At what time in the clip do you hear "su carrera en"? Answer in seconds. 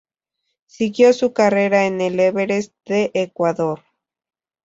1.13-2.01